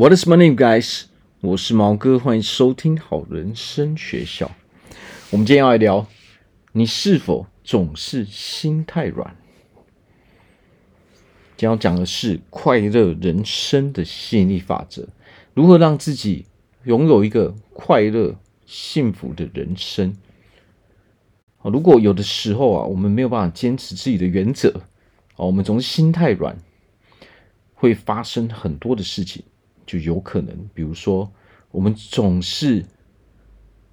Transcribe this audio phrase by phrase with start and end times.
[0.00, 1.02] What is my name, guys？
[1.42, 4.50] 我是毛哥，欢迎收听好人生学校。
[5.28, 6.06] 我们今天要来聊，
[6.72, 9.36] 你是否总是心太软？
[11.54, 15.06] 今天要讲的是快乐人生的吸引力法则，
[15.52, 16.46] 如何让自己
[16.84, 20.16] 拥有一个快乐、幸福的人生。
[21.62, 24.80] 如果有的时候啊，我们没有办法坚持自己的原则，
[25.36, 26.56] 我们总是心太软，
[27.74, 29.42] 会发生很多的事情。
[29.90, 31.28] 就有可能，比如说，
[31.72, 32.84] 我们总是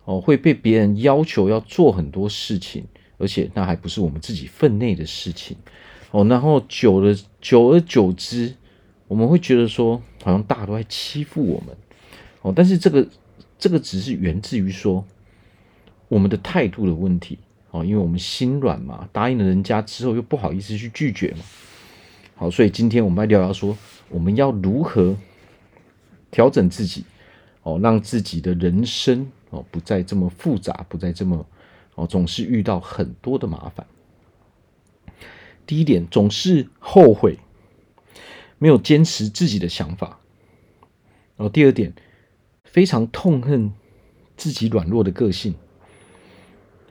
[0.06, 2.86] 哦会被别人要求要做很多事情，
[3.18, 5.58] 而且那还不是我们自己分内的事情
[6.12, 6.24] 哦。
[6.26, 8.54] 然后久了，久而久之，
[9.08, 11.76] 我们会觉得说，好像大家都在欺负我们
[12.44, 12.54] 哦。
[12.56, 13.08] 但是这个
[13.58, 15.04] 这个只是源自于说
[16.10, 17.40] 我们的态度的问题
[17.72, 21.40] 哦，因为我们心软嘛，答应了人家之后又不好意思去拒绝嘛。
[22.36, 23.76] 好，所以今天我们来聊聊说，
[24.10, 25.18] 我们要如何。
[26.30, 27.06] 调整自己，
[27.64, 31.46] 哦，让自己的人生哦不再这么复杂，不再这么
[31.96, 33.86] 哦总是遇到很多的麻烦。
[35.66, 37.40] 第一点，总是后悔
[38.58, 40.20] 没有坚持自己的想法。
[41.36, 41.94] 然后第二点，
[42.64, 43.72] 非常痛恨
[44.36, 45.56] 自己软弱的个性。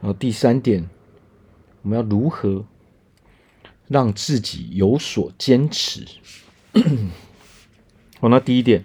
[0.00, 0.88] 然后第三点，
[1.82, 2.66] 我们要如何
[3.88, 6.06] 让自己有所坚持？
[8.20, 8.84] 好， 那第一点。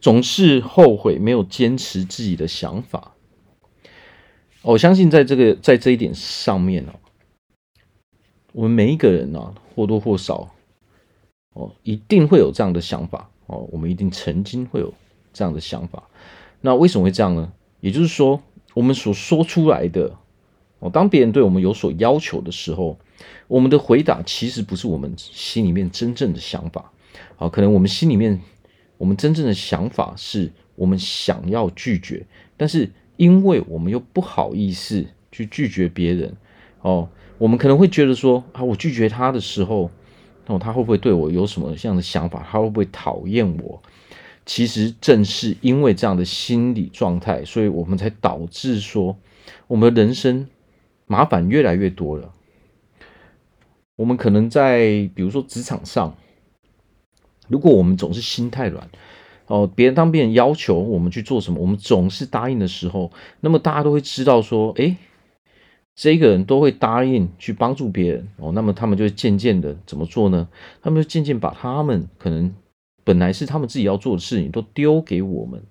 [0.00, 3.14] 总是后悔没有坚持自己的想法。
[4.62, 6.92] 我相信在这个在这一点上面哦，
[8.52, 10.54] 我们每一个人呢，或多或少
[11.54, 13.68] 哦，一定会有这样的想法哦。
[13.72, 14.92] 我们一定曾经会有
[15.32, 16.02] 这样的想法。
[16.60, 17.52] 那为什么会这样呢？
[17.80, 18.42] 也就是说，
[18.74, 20.16] 我们所说出来的
[20.80, 22.98] 哦，当别人对我们有所要求的时候，
[23.46, 26.92] 我们的回答其实不是我们心里面真正的想法。
[27.36, 28.40] 好，可能我们心里面。
[28.98, 36.36] 我们真正的想法是我们想要拒绝，但是因为我们又不好意思去拒绝别人，
[36.82, 37.08] 哦，
[37.38, 39.90] 我们可能会觉得说啊，我拒绝他的时候，
[40.46, 42.46] 哦，他会不会对我有什么这样的想法？
[42.50, 43.80] 他会不会讨厌我？
[44.44, 49.16] 其实正是因为这样的心理状态，所以我们才导致说，
[49.66, 50.48] 我们的人生
[51.06, 52.32] 麻烦越来越多了。
[53.96, 56.16] 我们可能在比如说职场上。
[57.48, 58.88] 如果我们总是心太软，
[59.46, 63.10] 哦，别人当别人要求我们去做什么，我们总是答应的时候，
[63.40, 64.96] 那么大家都会知道说，诶，
[65.94, 70.48] 这个人都会答应去帮助别人哦，那么他们就渐渐的怎么做呢？
[70.82, 72.54] 他们就渐渐把他们可能
[73.04, 75.62] 本来是他们自己要做的事情都丢给我们，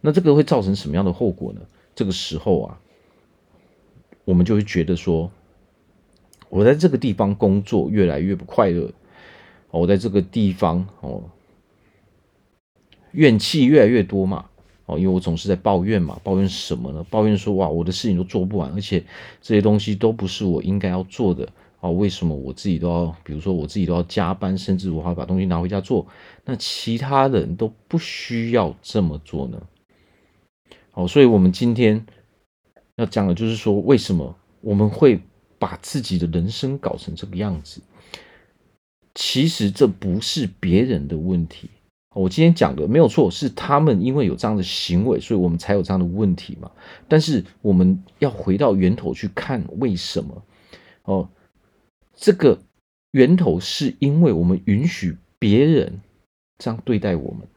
[0.00, 1.60] 那这个会造成什么样的后果呢？
[1.94, 2.80] 这个时候啊，
[4.24, 5.30] 我们就会觉得说，
[6.48, 8.90] 我在这个地方工作越来越不快乐。
[9.76, 11.22] 我在这个地方哦，
[13.12, 14.46] 怨气越来越多嘛，
[14.86, 17.04] 哦，因为我总是在抱怨嘛，抱怨什么呢？
[17.10, 19.04] 抱怨说哇，我的事情都做不完，而且
[19.40, 21.48] 这些东西都不是我应该要做的
[21.80, 26.06] 啊，为什么我自己都要，比如说我自己都要加班，甚至我还把东西拿回家做，
[26.44, 29.62] 那其他人都不需要这么做呢？
[30.92, 32.04] 哦，所以我们今天
[32.96, 35.20] 要讲的就是说，为什么我们会
[35.58, 37.82] 把自己的人生搞成这个样子？
[39.18, 41.70] 其实这不是别人的问题，
[42.14, 46.70] 我今天讲的没有错，是他们因为有这样的行为，所以我们才有这样的问题嘛。
[47.08, 50.42] 但是我们要回到源头去看为什么
[51.04, 51.28] 哦，
[52.14, 52.60] 这个
[53.12, 55.98] 源头是因为我们允许别人
[56.58, 57.48] 这样对待我们。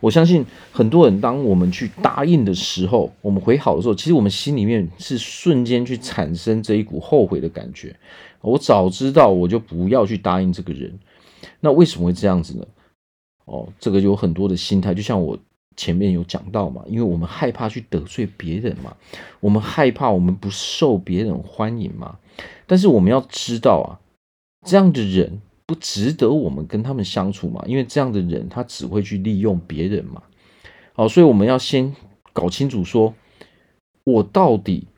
[0.00, 7.94] 我相信很多人，当我们去答应的时候，我们回好的时候，其实我们心里面是瞬间去产生这一股后悔的感觉。
[8.40, 10.98] 我早知道，我就不要去答应这个人。
[11.60, 12.66] 那为什么会这样子呢？
[13.44, 15.38] 哦，这个有很多的心态，就像我
[15.76, 18.96] 前面有讲到嘛，因为我们害怕去得罪别人嘛，
[19.40, 22.16] 我们害怕我们不受别人欢迎嘛。
[22.66, 24.00] 但是我们要知道啊，
[24.66, 25.42] 这样的人。
[25.70, 27.62] 不值得我们跟他们相处嘛？
[27.64, 30.20] 因为这样的人他只会去利用别人嘛。
[30.94, 31.94] 好，所以我们要先
[32.32, 33.14] 搞清楚，说
[34.02, 34.88] 我到底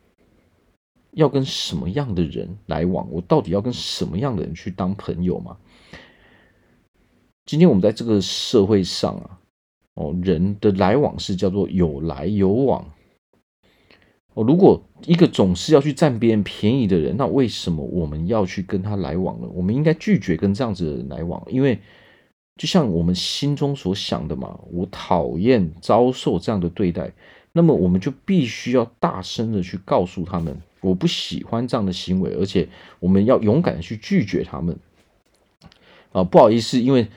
[1.11, 3.07] 要跟什么样的人来往？
[3.11, 5.59] 我到底要跟什么样的人去当朋友嘛？
[7.45, 9.39] 今天我们在这个社会上啊，
[9.93, 12.91] 哦，人的来往是叫做有来有往。
[14.33, 19.49] 哦，如果一个总是要去占别人便宜的人，那为什么我们要去跟他来往呢？
[19.53, 21.79] 我们应该拒绝跟这样子的人来往，因为
[22.57, 27.13] 就像我们心中所想的嘛，我讨厌遭受这样的对待，
[27.53, 32.69] 那么我们就必须要大声的去告诉他们，我不喜欢这样的行为，而且
[33.01, 34.77] 我们要勇敢的去拒绝他们。
[36.13, 37.09] 啊，不好意思，因为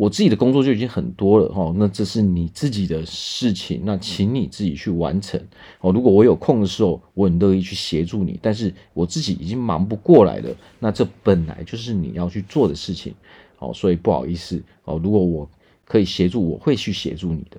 [0.00, 5.38] 我自己的工作就已经很多了哈，那这是你自己的事情，那请你自己去完成
[5.82, 5.92] 哦。
[5.92, 13.14] 如果我有空的时候，我很乐意去协助你，但是我自己已经忙不过来了，那这本来就是你要去做的事情
[13.58, 14.98] 哦，所以不好意思哦。
[15.04, 15.50] 如果我
[15.84, 17.58] 可以协助，我会去协助你的。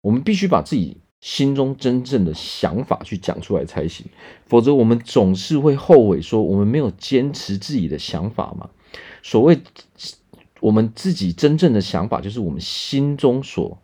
[0.00, 4.04] 我们必须把自己心中真正的想法去讲出来才行，
[4.46, 8.68] 否则我们总是会后悔说我们没有坚持自己的想法嘛。
[9.22, 9.60] 所谓。
[10.62, 13.82] 我们自己真正的想法，就是我们心中所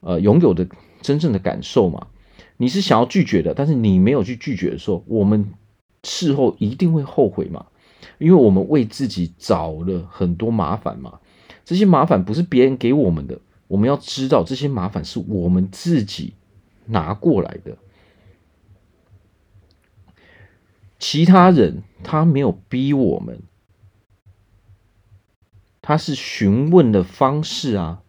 [0.00, 0.68] 呃拥有的
[1.00, 2.08] 真正的感受嘛。
[2.58, 5.54] 你是想要拒绝的，但是你没有去拒绝的时候，我们
[6.04, 7.66] 事后一定会后悔嘛，
[8.18, 11.20] 因为我们为自己找了很多麻烦嘛。
[11.64, 16.34] 这些麻烦不是别人给我们的，我们要知道这些麻烦是我们自己
[16.84, 17.78] 拿过来的。
[20.98, 23.40] 其他人他没有逼我们。
[25.88, 28.02] 他是询问的方式啊，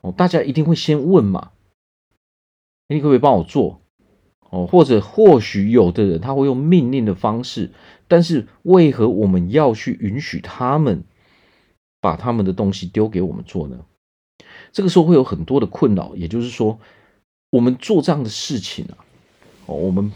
[0.00, 1.50] 哦，大家一定会先问嘛，
[2.88, 3.82] 你可不可以帮我做？
[4.48, 7.70] 哦，或者或许有的人他会用命令的方式，
[8.08, 11.04] 但是为何我们要去允许他们
[12.00, 13.84] 把他们的东西丢给我们做呢？
[14.72, 16.80] 这个时候会有很多的困扰，也就是说，
[17.50, 19.04] 我们做这样的事情啊，
[19.66, 20.10] 哦，我们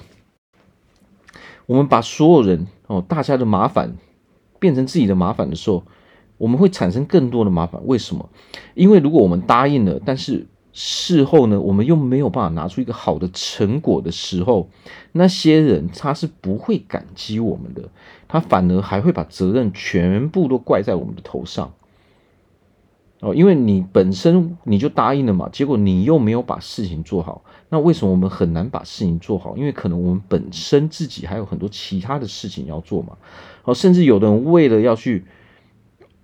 [1.67, 3.99] 我们把所有人哦，大家的麻烦
[4.59, 5.85] 变成自己的麻烦的时候。
[6.41, 8.31] 我们会产生更多的麻烦，为什么？
[8.73, 14.71] 因为如果我们答应了，但是事后呢，我们又没有办法拿出一个好的成果的时候，
[15.13, 17.91] 那些人他是不会感激我们的，
[18.27, 21.75] 他反而还会把责任全部都怪在我们的头上。
[23.21, 29.59] 哦，因为你本身你就答应了嘛，结果你又没有把事情做好，那为什么我们很难把事情做好？
[29.59, 33.19] 因为可能我们本身自己还有很多其他的事情要做嘛。
[33.65, 35.27] 哦，甚至有的人为了要去。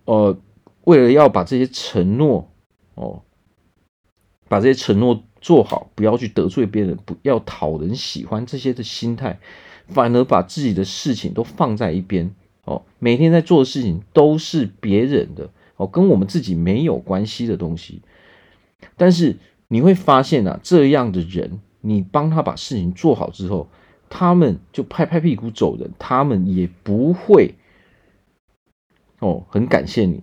[0.06, 0.36] 呃，
[0.84, 2.50] 为了要把这些承诺
[2.94, 3.22] 哦，
[4.48, 9.38] 把这些承诺做好，不要去得罪别人，不要讨人喜欢这些的心态，
[9.88, 18.00] 反而把自己的事情都放在一边哦，每天在做的事情都是别人的哦，跟我们自己没有关系的东西。
[18.96, 19.36] 但是
[19.68, 23.68] 你会发现啊，这样的人，你帮他把事情做好之后，
[24.08, 27.56] 他们就拍拍屁股走人，他们也不会。
[29.20, 30.22] 哦，很感谢你。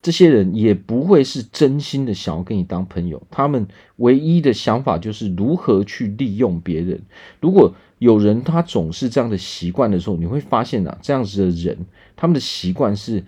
[0.00, 7.02] 这些人也不会是真心的想要跟你当朋友，他们唯一的想法就是如何去利用别人。
[7.40, 13.22] 如果有人他总是这样的习惯的时候，你会发现啊，这样子的人，他们的习惯是，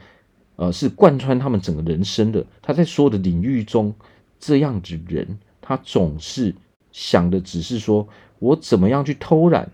[0.56, 2.44] 呃，是贯穿他们整个人生的。
[2.60, 3.94] 他在所有的领域中，
[4.40, 6.56] 这样子人，他总是
[6.90, 8.08] 想的只是说
[8.40, 9.70] 我怎么样去偷懒，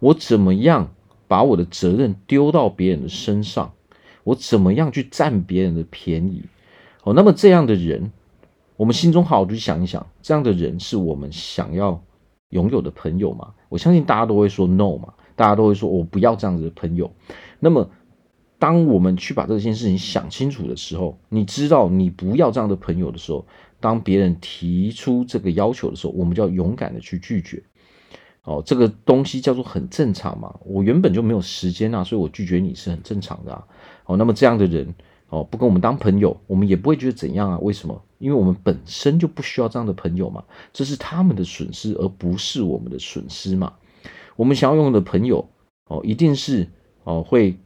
[0.00, 0.92] 我怎么样。
[1.30, 3.72] 把我的责任丢到别人的身上，
[4.24, 6.42] 我怎么样去占别人的便宜？
[7.04, 8.10] 哦，那么这样的人，
[8.76, 12.02] 我们心中好好去想一想，这样的人是我们想要
[12.48, 13.54] 拥有的朋友吗？
[13.68, 17.08] 我相信大家都会说 no 嘛，大家都会说我不要这样子的朋友。
[17.60, 17.88] 那么，
[18.58, 23.46] 当我们去把这件事情想清楚的时候，你知道你不要这样的朋友的时候，
[23.78, 27.62] 当别人提出这个要求的时候，我们就要勇敢的去拒绝。
[28.44, 30.58] 哦，这个东西叫做很正常嘛。
[30.64, 33.64] 我原本就没有时间啊，所以我拒绝你是很正常的啊。
[34.06, 34.94] 哦，那么这样的人
[35.28, 37.58] 哦，不跟我们当朋友，我们也不会觉得怎样啊。
[37.58, 38.02] 为什么？
[38.18, 40.42] 因为我们本身就不需要这样的朋友嘛。
[40.72, 43.74] 这是他们的损失，而不是我们的损失嘛。
[44.36, 45.46] 我们想要拥有的朋友
[45.86, 46.66] 哦，一定是
[47.04, 47.56] 哦会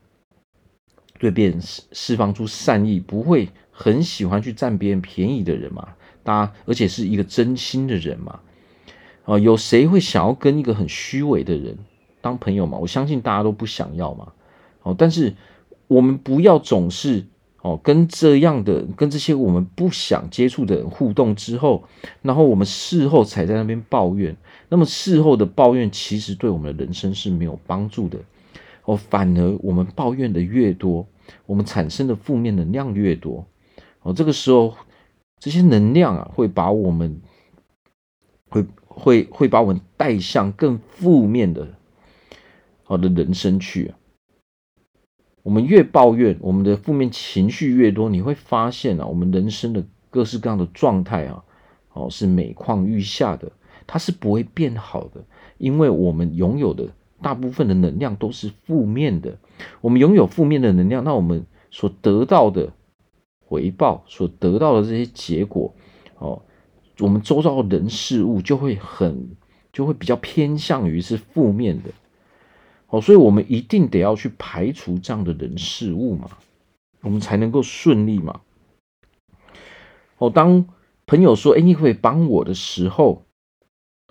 [1.20, 5.94] 对别人释释放出善意，不会很喜欢去占别人便宜的人嘛。
[6.24, 8.40] 大家，而且是一个真心的人嘛。
[9.24, 11.78] 啊，有谁会想要跟一个很虚伪的人
[12.20, 12.76] 当朋友吗？
[12.78, 14.32] 我相信大家都不想要嘛。
[14.82, 15.34] 哦，但是
[15.86, 17.24] 我们不要总是
[17.62, 21.84] 哦跟这样的、跟这些我们不想接触的人互动之后，
[22.20, 24.36] 然后我们事后才在那边抱怨。
[24.68, 28.18] 那么事后的抱怨其实对我们的人生是没有帮助的。
[28.84, 31.06] 哦，反而我们抱怨的越多，
[31.46, 33.46] 我们产生的负面能量越多。
[34.02, 34.74] 哦，这个时候
[35.38, 37.22] 这些能量啊会把我们
[38.50, 38.62] 会。
[38.94, 41.68] 会会把我们带向更负面的
[42.84, 43.92] 好的人生去。
[45.42, 51.44] 我们越抱怨，我们的负面情绪越多，你会发现啊，我们人生的各式各样的状态啊，
[51.92, 53.52] 哦，是每况愈下的，
[53.86, 55.22] 它是不会变好的，
[55.58, 56.88] 因为我们拥有的
[57.20, 59.36] 大部分的能量都是负面的。
[59.82, 62.72] 我们拥有负面的能量，那我们所得到的
[63.46, 65.74] 回报，所得到的这些结果，
[67.00, 69.28] 我们周遭的人事物就会很，
[69.72, 71.90] 就会比较偏向于是负面的，
[72.88, 76.30] 哦，所以我们一定得要去排除这样的人事物嘛。
[77.02, 78.40] 我们才能够顺利嘛。
[80.16, 80.66] 哦，当
[81.04, 83.24] 朋友说：“哎，你会帮我的时候，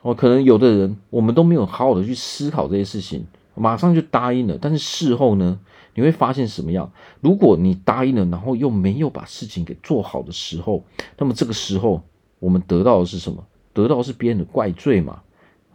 [0.04, 3.26] 哦，可能有的人我们都没有好好的去思考这些事情，
[3.56, 4.60] 马上就答应了。
[4.62, 5.60] 但是事后呢，
[5.96, 6.92] 你会发现什么样？
[7.20, 10.84] 如果你答应了，然后又没有把事情给做好的时候，
[11.18, 12.04] 那么这个时候
[12.44, 13.42] 我们得到的是什么？
[13.72, 15.22] 得到的是别人的怪罪嘛。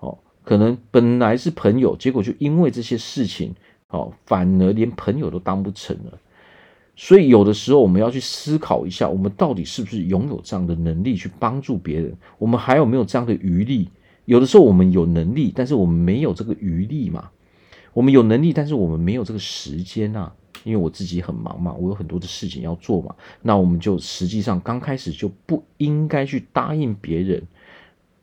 [0.00, 3.54] 哦，可能本来是朋友，结果就因为这些事情，
[3.88, 6.18] 哦，反而连朋友都当不成了。”
[6.94, 12.12] 所以，有的时候我们要去思考一下，我们到底是不是拥有这样的能力去帮助别人？
[12.38, 13.88] 我们还有没有这样的余力？
[14.24, 17.30] 有的时候我们有能力，但是我们没有这个余力嘛。
[17.94, 20.34] 我们有能力，但是我们没有这个时间啊。
[20.64, 23.14] 因为我自己很忙嘛，我有很多的事情要做嘛。
[23.42, 27.42] 那我们就实际上刚开始就不应该去答应别人。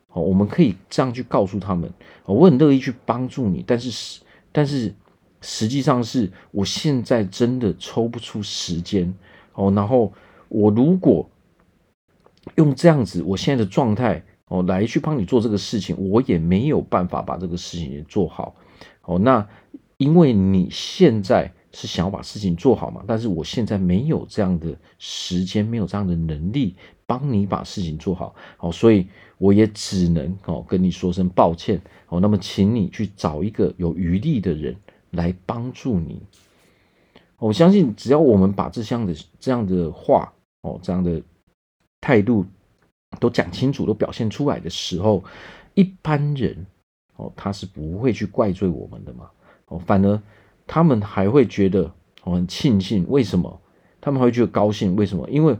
[0.08, 1.92] 好，我们可以这样去告诉他们：
[2.24, 4.20] 我很乐意去帮助你，但是，
[4.52, 4.94] 但是。
[5.42, 9.14] 实际上是我现在真的抽不出时间
[9.52, 10.12] 哦，然后
[10.48, 11.28] 我如果
[12.56, 18.56] 用这样子我现在的状态哦来去帮你做这个事情，我也没有办法把这个事情也做好
[19.02, 19.18] 哦。
[19.18, 19.46] 那
[19.98, 29.06] 因为你现在是想要把事情做好嘛，但是我现在没有这样的时间，没有这样的能力帮你把事情做好好，所以
[29.38, 32.18] 我也只能哦跟你说声抱歉哦。
[32.18, 34.74] 那么，请你去找一个有余力的人。
[35.12, 36.20] 来帮助你，
[37.38, 40.30] 我相信只要我们把这样的这样的话
[40.60, 41.22] 哦，这样的
[42.02, 42.44] 态度
[43.18, 45.24] 都讲清楚，都表现出来的时候，
[45.72, 46.66] 一般人
[47.14, 49.30] 哦，他是不会去怪罪我们的嘛，
[49.66, 50.20] 哦，反而
[50.66, 51.90] 他们还会觉得
[52.24, 53.60] 我很庆幸，为什么？
[54.00, 55.28] 他们还会觉得高兴，为什么？
[55.30, 55.56] 因为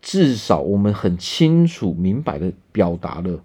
[0.00, 3.42] 至少我们很清楚明白的表达了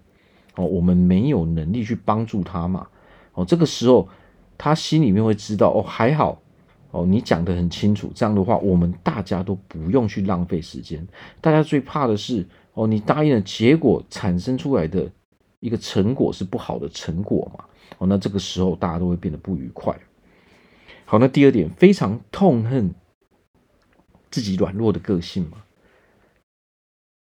[0.56, 2.86] 哦，我们没有能力去帮助他嘛，
[3.34, 4.08] 哦，这个时候。
[4.60, 6.42] 他心里面会知道哦，还好
[6.90, 8.10] 哦，你讲得很清楚。
[8.12, 11.06] 这样的话，我们大家都不用去浪费时间。
[11.40, 12.44] 大家最怕的是
[12.74, 15.08] 哦，你答应了，结果产生出来的
[15.60, 17.64] 一个成果是不好的成果嘛？
[17.98, 19.96] 哦，那这个时候大家都会变得不愉快。
[21.10, 22.94] 好，那第二点，非常痛恨
[24.30, 25.64] 自己软弱的个性嘛。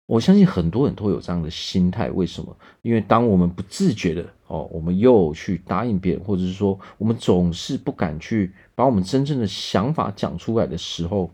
[0.07, 2.57] 我相信很多人都有这样的心态，为什么？
[2.81, 11.31] 因为当我们不自觉的哦，我们又去答应别人，或者是说我们总是不敢去把我们真正的想法讲出来的时候，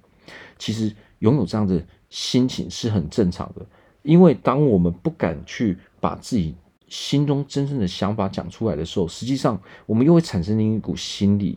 [0.59, 3.65] 其实拥有这样的心情是很正常的。
[4.03, 6.57] 因为当我们不敢去把自己
[6.89, 11.57] 心中真正的想法讲出来的时候，实际上我们又会产生一股心理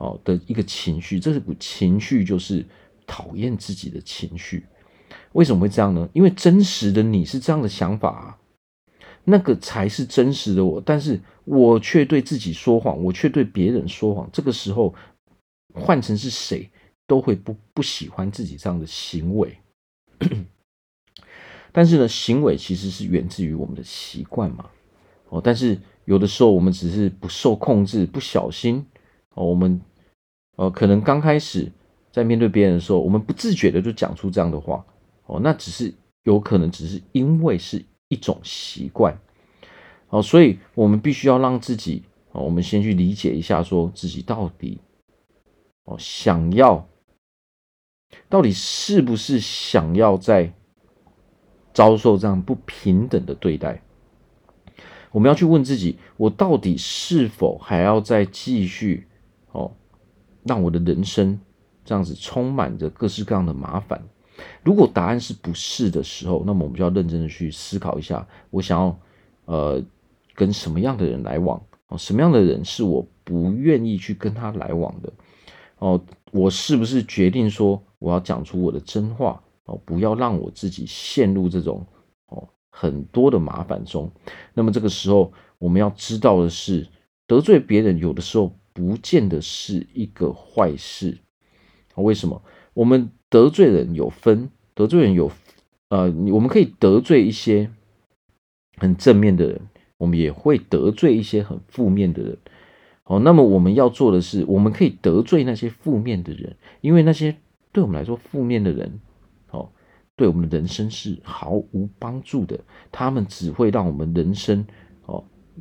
[0.00, 2.64] 哦的一个情绪，这股情绪就是
[3.06, 4.64] 讨厌自己的情绪。
[5.32, 6.08] 为什么会这样呢？
[6.14, 8.38] 因为真实的你是这样的想法啊，
[9.24, 14.28] 那个才是真实的我，但是我却对自己说谎，我却对别人说谎。
[14.32, 14.94] 这个时候
[15.74, 16.68] 换成是谁
[17.06, 19.56] 都会不不喜欢自己这样的行为。
[21.72, 24.70] 但是呢，行为其实是源自于我们的习惯嘛。
[25.28, 28.84] 哦，但是有的时候我们只是不受控制，不小心
[29.34, 29.80] 哦，我们
[30.60, 31.72] 呃可能刚开始
[32.12, 34.84] 在面对别人的时候，我们不自觉的就讲出这样的话。
[35.24, 39.18] 哦，那只是有可能，只是因为是一种习惯，
[40.10, 42.02] 哦，所以我们必须要让自己，
[42.32, 44.78] 哦，我们先去理解一下，说自己到底，
[45.84, 46.86] 哦，想要，
[48.28, 50.52] 到底是不是想要在
[51.72, 53.80] 遭受这样不平等的对待？
[55.10, 59.06] 我们要去问自己，我到底是否还要再继续，
[59.52, 59.72] 哦，
[60.44, 61.38] 让我的人生
[61.84, 64.02] 这样子充满着各式各样的麻烦？
[64.62, 68.98] 如果答案是不是的时候，那么我们就要认真的去思考一下，我想要
[69.44, 69.82] 呃
[70.34, 75.12] 跟什么样的人来往哦，什么样的人是我不愿意去跟他来往的
[75.78, 76.00] 哦，
[76.32, 81.84] 我是不是决定说我要讲出我的真话哦，不要让我自己陷入这种
[82.28, 84.10] 哦很多的麻烦中。
[84.54, 86.86] 那么这个时候我们要知道的是，
[87.26, 91.18] 得罪别人有的时候不见得是一个坏事。
[91.96, 92.42] 为什么？
[92.72, 95.30] 我们得罪人有分，得罪人有，
[95.88, 97.70] 呃，我们可以得罪一些
[98.76, 99.60] 很正面的人，
[99.98, 102.38] 我们也会得罪一些很负面的人。
[103.02, 107.36] 好，那么我们要做的是，我们可以得罪那些负面的人，因为那些
[107.72, 109.00] 对我们来说负面的人，
[109.50, 109.68] 哦，
[110.16, 112.60] 对我们的人生是毫无帮助的，
[112.92, 114.64] 他们只会让我们人生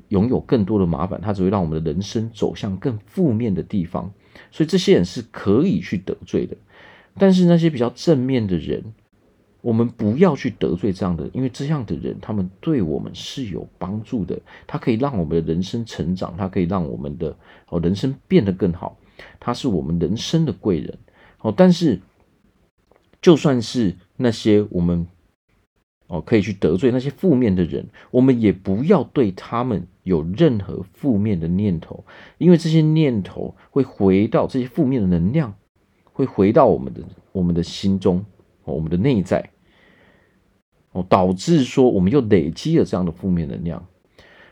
[0.07, 4.11] 拥有更多的麻烦，他只会让我们的人生走向更负面的地方。
[4.51, 6.55] 所以这些人是可以去得罪的。
[7.17, 8.81] 但是那些比较正面的人，
[9.61, 17.35] 我们不要去得罪这样的，因为这样的人他们对我们是有帮助的，他可以让我们的人生成长，他可以让我们的
[17.67, 18.97] 哦人生变得更好，
[19.39, 20.97] 他是我们人生的贵人
[21.41, 21.53] 哦。
[21.55, 21.99] 但是
[23.21, 25.05] 就算是那些我们
[26.09, 32.03] 哦可以去得罪那些负面的人，我们也不要对他们有任何负面的念头，
[32.37, 35.55] 因为这些念头会回到这些负面的能量，
[36.11, 37.01] 会回到我们的
[37.31, 38.25] 我们的心中，
[38.65, 39.49] 我们的内在，
[40.91, 43.87] 哦，导致说我们又累积了这样的负面能量，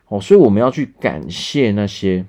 [0.08, 2.26] 哦，所以我们要去感谢那些。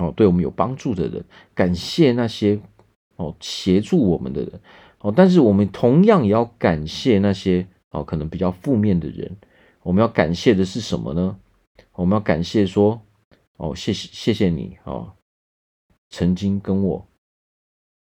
[0.00, 1.24] 哦，对我们有帮助的人，
[1.56, 2.60] 感谢那些
[3.16, 4.60] 哦协助我们的人，
[5.00, 9.36] 哦，但是我们同样也要感谢那些哦可能比较负面的人。
[9.82, 11.38] 我们要感谢的是什么呢？
[11.92, 13.00] 我们要感谢说，
[13.56, 15.12] 哦，谢谢谢谢你哦，
[16.10, 17.06] 曾经跟我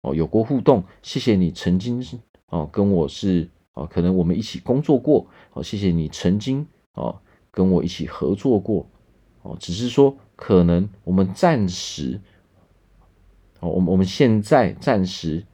[0.03, 2.05] 哦有过互动，谢谢你曾经
[2.47, 8.87] 哦跟我是哦可能我们一起工作过，哦，谢谢你曾经哦跟我一起合作过，
[9.43, 10.17] 哦，只是说。
[10.37, 12.21] 可能我们暂时，
[13.61, 15.47] 哦，我们我们现在暂时，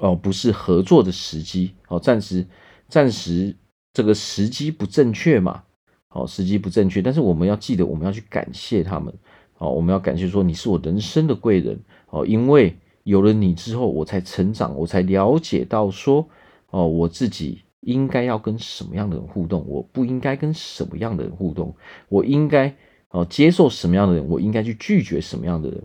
[0.00, 2.44] 哦，不是合作的时机，哦，暂时
[2.88, 3.54] 暂时
[3.92, 5.62] 这个时机不正确嘛，
[6.08, 9.14] 哦，时机不正确，但是我们要记得，我们要去感谢他们，
[9.58, 11.78] 哦，我们要感谢说你是我人生的贵人，
[12.08, 16.26] 哦，因为有了你之后，我才成长，我才了解到说，
[16.70, 21.74] 哦，我自己应该要跟什么样的人互动，我不应该跟什么样的人互动，
[22.08, 22.74] 我应该。
[23.12, 25.82] 哦，接受什么样的人，我应该去拒绝什么样的人。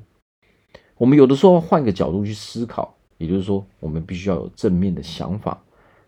[0.96, 5.62] 我们有的时候换个角度去思考，也就是说，我们必须要有正面的想法。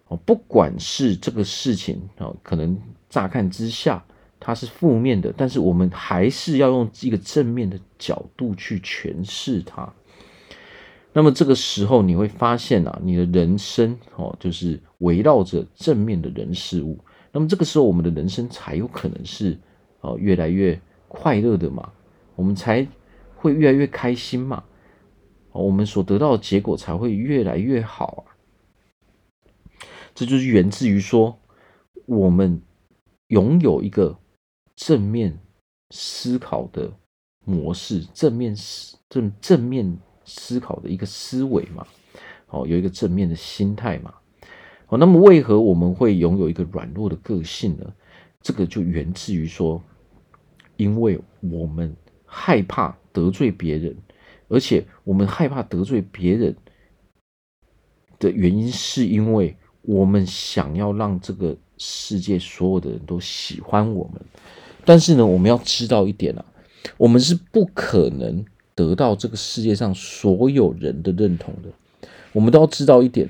[0.08, 2.78] 哦，不管是这个事情啊，可能
[3.10, 4.04] 乍看之下
[4.40, 9.92] 它是负面的，但是我们还是要用一个正面的角度去诠释它。
[11.14, 16.98] 那么这个时候你会发现啊，你的人生哦，就是围绕着正面的人事物。
[17.32, 19.58] 那么这个时候，我们的人生才有可能是
[20.02, 20.80] 哦，越来越。
[21.10, 21.90] 快乐的嘛，
[22.36, 22.86] 我们才
[23.38, 24.62] 会越来越开心嘛，
[25.58, 28.36] 我们所得到的结果才会越来越好啊。
[30.14, 31.38] 这就是源自于说，
[32.06, 32.62] 我们
[33.28, 34.18] 拥有一个
[34.76, 35.38] 正面
[35.92, 36.92] 思考的
[37.46, 41.86] 模式，正面思正正面思考的一个思维嘛，
[42.48, 44.14] 哦，有一个正面的心态嘛，
[44.88, 47.94] 哦，那么为何我们会拥有一个软弱的个性呢？
[48.42, 49.82] 这个就源自于说。
[50.80, 53.98] 因为我们害怕得罪别人，
[54.48, 56.56] 而且我们害怕得罪别人
[58.20, 64.22] 的原因，是因为我们想要让这个世界所有的人都喜欢我们。
[64.86, 66.46] 但是呢，我们要知道一点啊，
[66.98, 71.70] 我们是不可能得到这个世界上所有人的认同的。
[72.34, 73.28] 我们都要知道一点，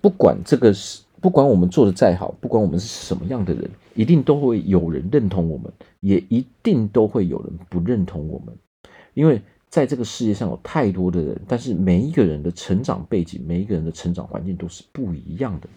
[0.00, 1.02] 不管这个是。
[1.20, 8.56] 不管我们做的再好，不管我们是什么样的人，一定都会有人认同我们，也一定都会有人不认同我们。
[9.14, 15.68] 因为在这个世界上有太多的人，但是每一个人的成长背景，每一个人的成长环境都是不一样的。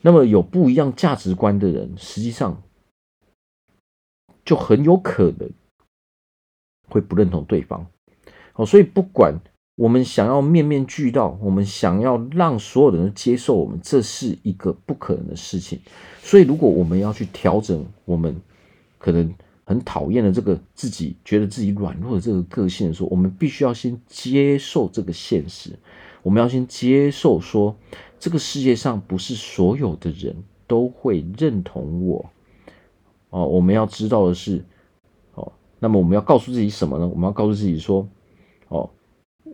[0.00, 2.62] 那么有不一样价值观的人，实际上
[4.44, 5.50] 就很有可能
[6.88, 7.86] 会不认同对方。
[8.54, 9.38] 哦，所以不管。
[9.76, 15.80] 我们想要面面俱到，我们想要让所有人都接受我们，这是一个不可能的事情。
[16.22, 18.40] 所以，如果我们要去调整我们
[18.98, 25.78] 可能很讨厌的这个自己，觉得自己软弱的这个个性的时候，我们必须要先接受这个现实。
[26.22, 27.74] 我们要先接受说，
[28.18, 32.30] 这个世界上不是所有的人都会认同我。
[33.30, 34.64] 哦，我们要知道的是，
[35.34, 37.06] 哦，那么我们要告诉自己什么呢？
[37.06, 38.08] 我们要告诉自己说，
[38.68, 38.90] 哦。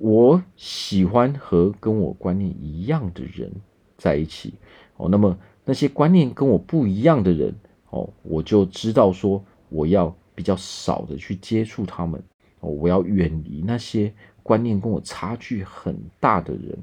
[0.02, 3.52] 我喜欢和跟我观念一样的人
[3.98, 4.54] 在一起
[4.96, 5.10] 哦。
[5.10, 7.54] 那么那些观念跟我不一样的人
[7.90, 12.22] 哦，我就知道说我要比较少的去接触他们。
[12.60, 16.78] 我要远离那些观念跟我差距很大的人。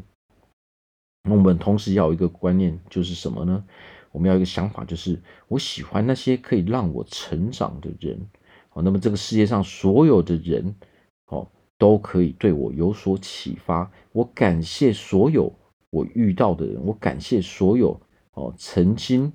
[1.23, 3.63] 那我们同时要有一个观念，就是什么呢？
[4.12, 8.19] 我们要一个想法，就是我喜欢那些可以让我成长的人
[8.73, 8.82] 哦。
[8.82, 10.76] 那么这个世界上所有的人
[11.28, 11.47] 哦。
[11.80, 13.91] 都可以对我有所启发。
[14.12, 15.54] 我感谢所有
[15.91, 18.02] 我遇到的人，我感谢所有
[18.34, 19.32] 哦曾经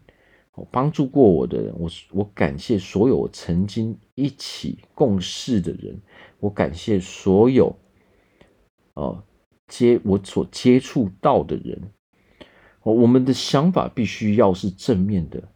[0.70, 6.00] 帮助过我的人，我我感谢所有我曾经一起共事的人，
[6.40, 7.74] 我感谢所有
[8.94, 9.24] 哦
[9.68, 11.90] 接我所接触到的人。
[12.82, 15.48] 我们的想法必须要是正面的，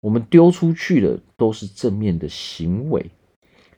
[0.00, 3.10] 我们丢出去的都是正面的行为。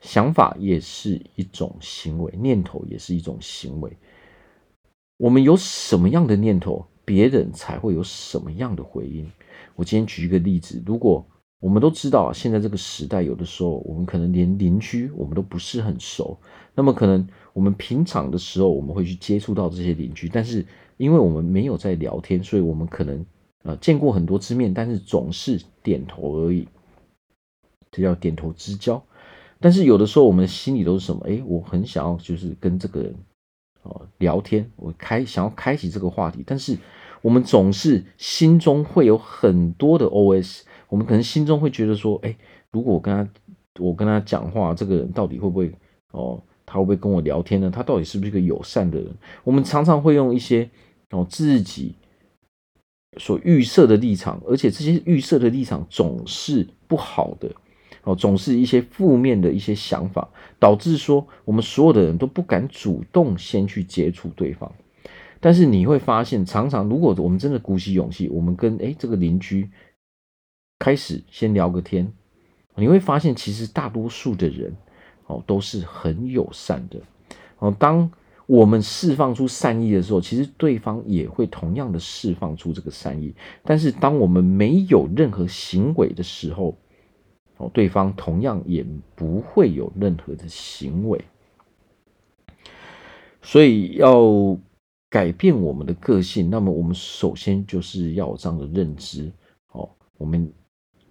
[0.01, 3.97] 想法也是一种行为，念头也是一种行为。
[5.17, 9.31] 我们有什么样的念头，别人才会有什么样的回应。
[9.75, 11.25] 我今天举一个例子：如果
[11.59, 16.37] 我们都知道，现在这个时代，有的时候我们可能连邻居我们都不是很熟。
[16.75, 20.65] 那么可能我们平常的时候，我们会去接触到这些邻居，但是
[20.97, 23.25] 因为我们没有在聊天，所以我们可能
[23.63, 26.67] 呃见过很多次面，但是总是点头而已，
[27.91, 29.03] 这叫点头之交。
[29.59, 31.25] 但是有的时候我们心里都是什么？
[31.27, 33.15] 哎，我很想要就是跟这个人
[33.83, 36.77] 哦聊天，我开想要开启这个话题，但是
[37.25, 40.61] 我们总是心中会有很多的 OS。
[40.89, 42.35] 我们可能心中会觉得说，哎，
[42.71, 43.27] 如果我跟他，
[43.79, 45.71] 我跟他讲话，这个人到底会不会
[46.11, 46.39] 哦？
[46.67, 47.71] 他会不会跟我聊天呢？
[47.73, 49.11] 他到底是不是一个友善的人？
[49.43, 50.69] 我们常常会用一些
[51.09, 51.95] 哦自己
[53.17, 57.51] 所预设的立场，而且这些预设的立场总是不好的
[58.03, 64.71] 哦，总是一些负面的一些想法，导致说我们所有的人都不敢主动先去接触对方。
[65.45, 69.69] 但是你会发现，常常如果我们真的鼓起勇气，我们跟诶这个邻居。
[70.79, 72.11] 开始先聊个天，
[72.73, 74.75] 你会发现其实大多数的人
[75.27, 76.99] 哦都是很友善的
[77.59, 77.69] 哦。
[77.77, 78.11] 当
[78.47, 83.35] 我们释放出善意的时候，其实对方也会同样的释放出这个善意。
[83.63, 86.75] 但是当我们没有任何行为的时候，
[87.57, 91.23] 哦，对方同样也不会有任何的行为。
[93.43, 94.57] 所以要
[95.15, 99.31] 改变我们的个性，那么我们首先就是要有这样的认知
[99.71, 100.51] 哦，我们。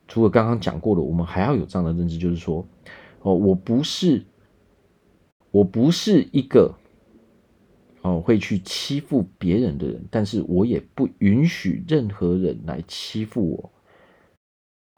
[0.07, 2.63] 除了刚刚讲过的，我们还要有这样的认知，就是说，
[3.23, 4.23] 哦，我不是，
[5.51, 6.75] 我不是一个，
[8.03, 13.73] 哦，会去欺负别人的人，但是我也不允许任何人来欺负我。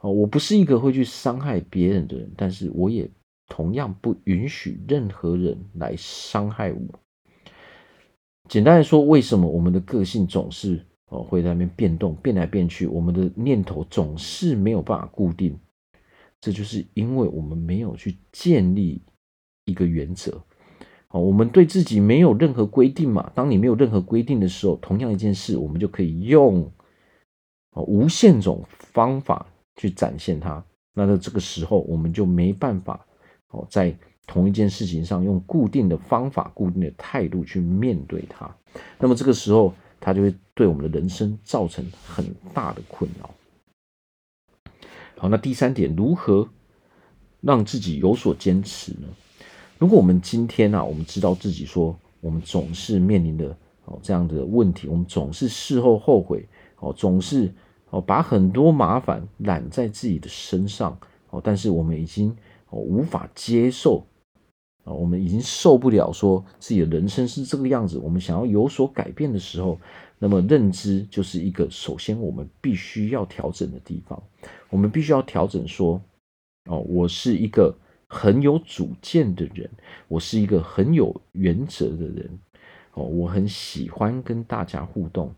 [0.01, 3.09] 哦，我不是一个会去伤害别人的人，但是我也
[3.47, 7.06] 同样不允许任何人来伤害我。
[8.48, 10.85] 简单来说，为什么我们的个性总是？
[11.09, 15.56] 哦，会在那边变动，变来变去，我们的念头总是没有办法固定，
[16.40, 19.00] 这就是因为我们没有去建立
[19.66, 20.42] 一个原则。
[21.11, 23.30] 哦，我们对自己没有任何规定嘛。
[23.37, 26.68] 当你没有任何规定的时候，同样一件事，我们就可以用
[27.70, 30.64] 哦无限种方法去展现它。
[30.92, 33.06] 那在这个时候，我们就没办法
[33.50, 38.54] 哦在同一件事情上用固定的方法、固定的态度去面对它。
[38.98, 39.74] 那么这个时候。
[39.98, 43.30] 它就会对我们的人生造成很大的困扰。
[45.16, 46.48] 好，那第三点，如何
[47.40, 49.08] 让自己有所坚持呢？
[49.78, 56.46] 如果我们今天啊，我们知道自己说，我们总是面临的哦这样的问题，我们总是事后后悔
[56.78, 57.52] 哦，总是
[57.88, 60.96] 哦把很多麻烦揽在自己的身上
[61.30, 62.30] 哦，但是我们已经
[62.68, 64.06] 哦无法接受。
[64.87, 69.77] 啊，我们已经受不了说自己的人生是这个样子，我们想要有所改变的时候，
[70.16, 74.22] 那么认知就是一个首先我们必须要调整的地方。
[74.70, 76.01] 我们必须要调整说，
[76.66, 79.68] 哦，我是一个很有主见的人，
[80.07, 82.38] 我是一个很有原则的人，
[82.94, 85.35] 哦，我很喜欢跟大家互动，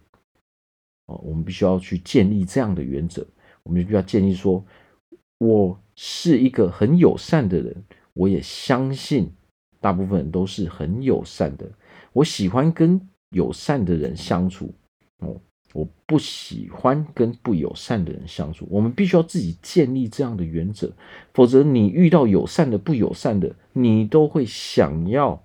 [1.06, 3.26] 哦，我们必须要去建立这样的原则。
[3.62, 4.62] 我们必须要建立说，
[5.38, 9.32] 我是一个很友善的人，我也相信。
[9.80, 11.68] 大部分人都是很友善的，
[12.12, 14.72] 我喜欢跟友善的人相处
[15.18, 15.40] 哦，
[15.72, 18.66] 我不喜欢跟不友善的人相处。
[18.70, 20.92] 我们必须要自己建立这样的原则，
[21.34, 25.42] 否则你遇到友善的、不友善的，你都会想要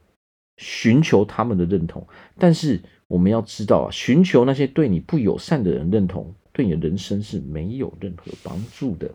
[0.58, 2.08] 寻求他们的认同。
[2.38, 9.12] 但是我们要知道啊，寻求那些对你不友善的人认同，对你的人生是没有任何帮助的。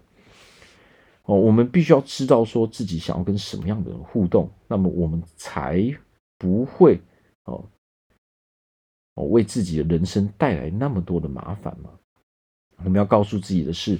[1.29, 5.85] 哦，我们必须要知道说自己想要跟什么样的人互动，那么我们才
[6.39, 6.99] 不会
[7.45, 7.63] 哦
[9.13, 11.91] 哦为自己的人生带来那么多的麻烦嘛。
[12.79, 13.99] 我们要告诉自己的是，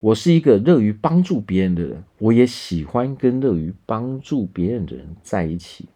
[0.00, 5.88] 我是一个乐于帮助别人的人，我也喜欢跟乐于帮助别人的人在一起。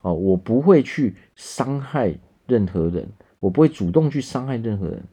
[0.00, 2.18] 哦，我不会去伤害
[2.48, 5.04] 任何人，我不会主动去伤害任何人。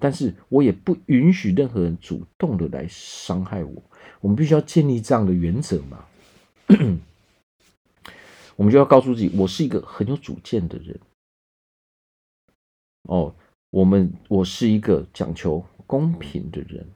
[0.00, 3.82] 但是我也不允许任何人主动的来伤害我。
[4.20, 6.04] 我们必须要建立这样的原则嘛？
[8.56, 10.98] 我们就要告诉自己，我是一个很有主见的人。
[13.02, 13.34] 哦，
[13.70, 16.86] 我们我是一个讲求公平的人。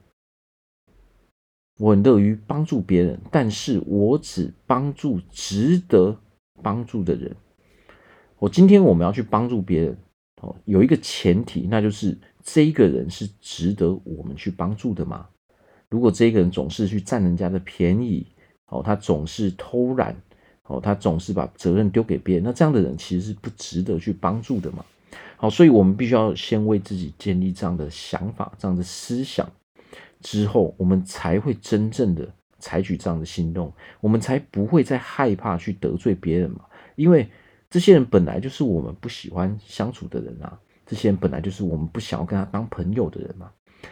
[1.79, 6.19] 我很乐于帮助别人，但是我只帮助值得
[6.61, 7.35] 帮助的人。
[8.37, 9.97] 我今天我们要去帮助别人，
[10.43, 12.15] 哦，有一个前提，那就是。
[12.45, 15.29] 这一个人是值得我们去帮助的吗？
[15.87, 18.27] 如果这一个人总是去占人家的便宜，
[18.65, 20.13] 哦，他总是偷懒，
[20.63, 24.83] 哦，他总是把责任丢给别人，那这样的人其实是不值得去帮助的嘛。
[25.37, 29.49] 好，所以我们必须要先为自己建立这样的想法、这样的思想，
[30.19, 32.29] 之后，我们才会真正的
[32.59, 36.65] 采取这样的行动，我们才不会再害怕去得罪别人嘛。
[36.97, 37.29] 因为
[37.73, 43.49] 这些人本来就是我们不喜欢相处的人啊，这些人本来就是我们不想要跟他当朋友的人嘛。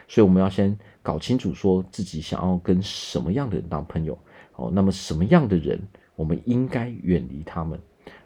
[0.08, 4.16] 所以我们要先搞清楚，说自己想要跟什么样的人当朋友。
[4.54, 5.82] 哦，那么什么样的人
[6.16, 7.80] 我们应该远离他们？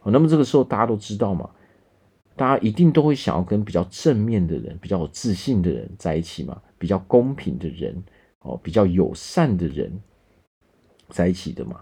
[0.03, 1.49] 哦，那么这个时候大家都知道嘛，
[2.35, 8.03] 大家一定都会想要跟比较正面的人、比较有自信的人在一起嘛，比较公平的人，
[8.41, 9.97] 哦，比较友善的人
[11.07, 11.81] 在一起的嘛。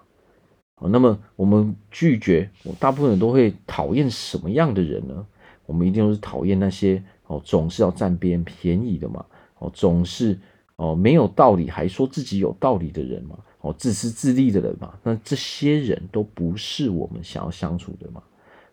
[0.89, 5.25] 那么我们拒绝，我大部分人都会讨厌什么样的人呢？
[5.65, 9.25] 我们一定是讨厌那些哦，总是要占别人便宜的嘛，
[9.59, 10.37] 哦，总是
[10.75, 13.37] 哦没有道理还说自己有道理的人嘛。
[13.61, 18.21] 哦，自私自利的人嘛，那这些人都不是我们想要相处的嘛。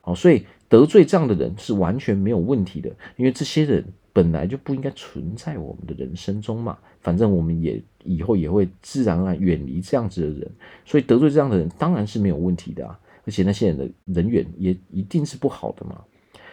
[0.03, 6.79] 哦，所以得罪这样的人是完全没有问题的，因为这些人本来就不应该存在我们的人生中嘛。
[7.01, 10.51] 反正我们也以后也会自然而然远离这样子的人，
[10.85, 12.99] 所以得罪这样的人当然是没有问题的啊。
[13.25, 16.03] 而且那些人的人缘也一定是不好的嘛。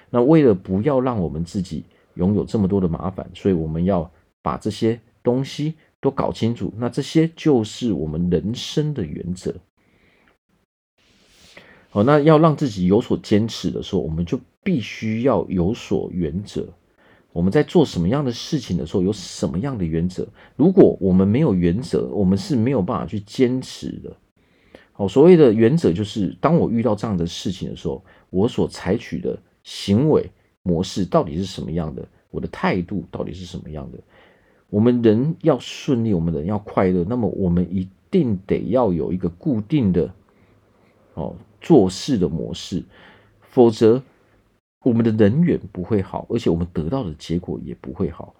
[0.10, 1.84] 那为了不要让我们自己
[2.16, 5.76] 拥有这么多的麻烦，所以我们要把这些东西。
[6.00, 9.56] 都搞清楚，那这些就是我们人生的原则。
[11.90, 16.72] 好，那要让自己有所坚持的时候，我们就必须要有所原则。
[17.38, 20.28] 我们在做什么样的事情的时候，有什么样的原则？
[20.56, 24.12] 如果我们没有原则，我们是没有办法去坚持的。
[24.92, 30.28] 好，所谓的原则就是，当我遇到这样的事情的时候，我所采取的行为
[30.64, 32.04] 模式到底是什么样的？
[32.32, 34.00] 我的态度到底是什么样的？
[34.72, 40.12] 我们人要顺利，我们人要快乐，那么我们一定得要有一个固定的
[41.14, 42.84] 哦做事的模式，
[43.42, 44.02] 否则
[44.84, 48.34] 我们的人缘不会好，而且我们得到的结果也不会好。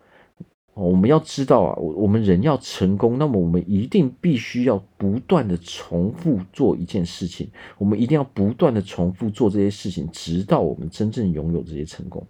[0.74, 12.26] 我们要知道啊，我我们人要成功，那么我们一定必须要不断的重复做一件事情，我们一定要不断的重复做这些事情，直到我们真正拥有这些成功。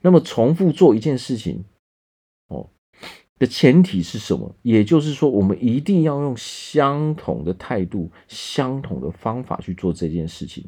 [0.00, 1.64] 那么重复做一件事情，
[2.48, 2.68] 哦。
[3.38, 4.54] 的前提是什么？
[4.62, 10.64] 也就是说，我们一定要用相同的态度、相同的方法去做这件事情。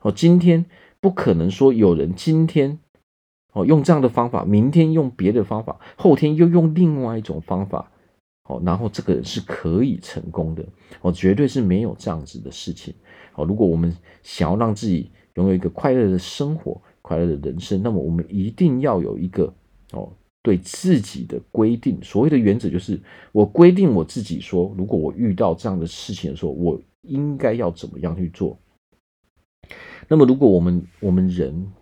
[0.00, 0.66] 哦，今天
[1.06, 2.80] 不可能说有人今天
[3.52, 7.92] 哦用这样的方法，明天用别的方法，后天又用另外一种方法，
[8.48, 10.64] 哦，然后这个人是可以成功的。
[11.02, 12.92] 哦，绝对是没有这样子的事情。
[13.36, 19.54] 哦，如果我们想要让自己拥有一个快乐的生活、快乐的人生，那么我们一定要有一个
[19.92, 20.10] 哦。
[20.42, 28.58] 对自己的规定，所谓的原则就是我规定我自己说，如果我遇到这样的事情的时候，我应该要怎么样去做。
[30.08, 31.72] 那么，如果我们我们人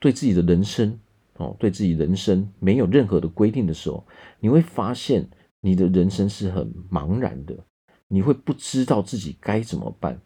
[0.00, 0.98] 对自己的人生
[1.36, 4.06] 哦，对自己人生没有任何的规定的时候，
[4.40, 5.28] 你会发现
[5.60, 7.56] 你的人生是很茫然的，
[8.08, 10.20] 你会不知道自己该怎么办。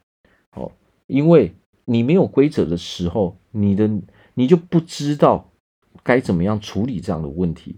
[0.52, 0.72] 哦，
[1.06, 3.88] 因为你没有规则的时候，你的
[4.34, 5.46] 你就不知道。
[6.04, 7.76] 该怎么样处理这样的问题？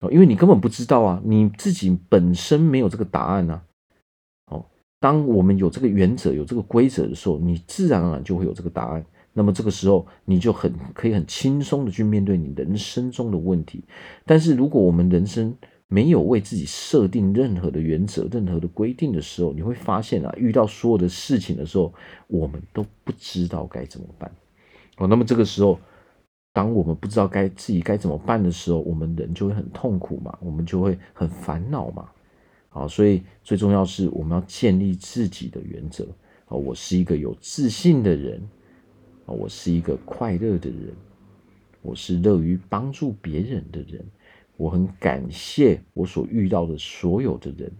[0.00, 3.64] 哦，因为你根本不知道啊，你自己本身没有这个答案啊。
[5.00, 9.04] 当我们有这个原则、有这个规则的时候，你自然而然就会有这个答案。
[9.32, 13.84] 那么这个时候，你就很可以很轻松的去面对你人生中的问题。
[14.26, 15.54] 但是如果我们人生
[15.86, 21.92] 没有为自己设定任何的原则、任何的规定的时候，你会发现啊，遇到所有的事情的时候，
[22.26, 24.30] 我们都不知道该怎么办。
[24.96, 25.78] 哦，那么这个时候。
[26.54, 32.08] 当我们不知道该自己该怎么办的时候，我们人就会很痛苦嘛，我们就会很烦恼嘛。
[32.68, 36.06] 好，所以最重要是我们要建立自己的原则。
[36.44, 38.40] 啊，我是一个有自信的人，
[39.26, 40.94] 啊，我是一个快乐的人，
[41.82, 44.02] 我是乐于帮助别人的人，
[44.56, 47.70] 我很感谢我所遇到的所有的人。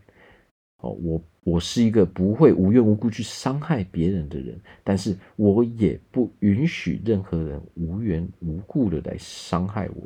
[0.79, 10.03] 哦，我我是一个不会无缘无故去伤害别人的人，但是我也不允许任何人无缘无故的来伤害我。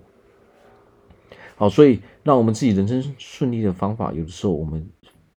[1.63, 4.85] 好，所以让我们自己人生顺利的方法，有的时候我们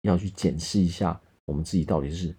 [0.01, 2.35] 要去检视一下，我们自己到底是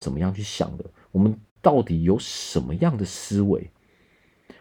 [0.00, 3.70] 怎么样去想的，我们到底有什么样的思维。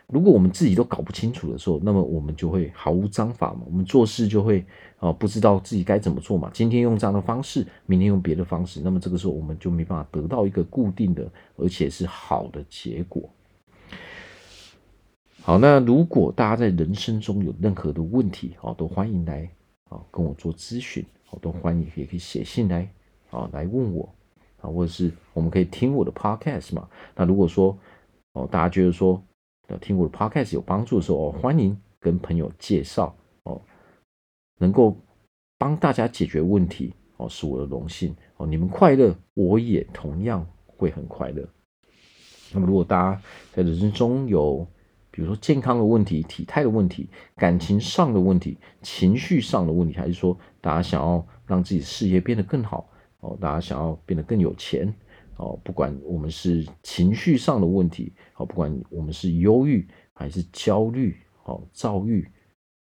[0.06, 4.64] 如果我们自己都搞不清楚的时候，那么我们就会毫无章法嘛，我们做事就会
[5.00, 6.52] 啊不知道自己该怎么做嘛。
[6.54, 13.28] 今天用这样的方式，明天用别的方式，那么这个时候我们就没办法得到一个固定的而且是好的结果。
[15.44, 19.50] 好，那如果大家在人生中有任何的问题，啊，都欢迎来
[19.90, 22.88] 啊跟我做咨询，好，都欢迎也可以写信来
[23.32, 24.08] 啊来问我
[24.62, 26.88] 啊，或者是我们可以听我的 podcast 嘛。
[27.16, 27.78] 那如果说
[28.34, 29.22] 哦大家觉得说。
[29.80, 33.62] 听我的 podcast 有帮助的时候，哦，欢迎跟朋友介绍哦。
[34.60, 34.98] 能够
[35.58, 38.46] 帮大家解决问题哦，是我的荣幸哦。
[38.46, 41.48] 你们快乐，我也同样会很快乐。
[42.52, 43.22] 那么，如果大家
[43.54, 44.68] 在人生中有，
[45.12, 54.92] 比如说健康的问题、体态的问题、感情上的问题、情绪上的问题，还是说大家想要让自己的事业变得更好哦，大家想要变得更有钱
[55.36, 62.28] 哦，不管我们是情绪上的问题，哦，不管我们是忧郁还是焦虑、哦躁郁，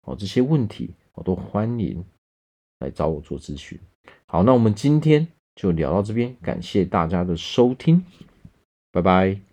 [0.03, 2.03] 哦这些问题，我都欢迎
[2.79, 3.79] 来找我做咨询。
[4.25, 8.05] 好，那我们今天就聊到这边，感谢大家的收听。
[8.91, 9.52] 拜拜。